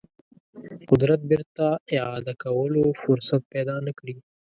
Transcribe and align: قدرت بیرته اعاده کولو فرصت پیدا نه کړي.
قدرت 0.89 1.21
بیرته 1.29 1.65
اعاده 1.95 2.33
کولو 2.43 2.83
فرصت 3.01 3.41
پیدا 3.53 3.75
نه 3.85 3.91
کړي. 3.99 4.15